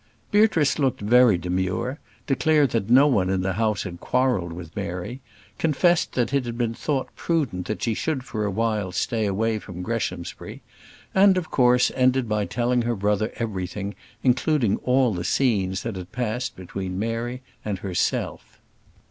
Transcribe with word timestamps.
Beatrice 0.31 0.79
looked 0.79 0.99
very 1.01 1.37
demure; 1.37 1.99
declared 2.25 2.71
that 2.71 2.89
no 2.89 3.05
one 3.05 3.29
in 3.29 3.41
the 3.41 3.53
house 3.53 3.83
had 3.83 3.99
quarrelled 3.99 4.51
with 4.51 4.75
Mary; 4.75 5.21
confessed 5.59 6.13
that 6.13 6.33
it 6.33 6.43
had 6.45 6.57
been 6.57 6.73
thought 6.73 7.15
prudent 7.15 7.67
that 7.67 7.83
she 7.83 7.93
should 7.93 8.23
for 8.23 8.43
a 8.43 8.49
while 8.49 8.91
stay 8.91 9.27
away 9.27 9.59
from 9.59 9.83
Greshamsbury; 9.83 10.63
and, 11.13 11.37
of 11.37 11.51
course, 11.51 11.91
ended 11.93 12.27
by 12.27 12.45
telling 12.45 12.81
her 12.81 12.95
brother 12.95 13.31
everything, 13.35 13.93
including 14.23 14.77
all 14.77 15.13
the 15.13 15.23
scenes 15.23 15.83
that 15.83 15.95
had 15.95 16.11
passed 16.11 16.55
between 16.55 16.97
Mary 16.97 17.43
and 17.63 17.77
herself. 17.77 18.59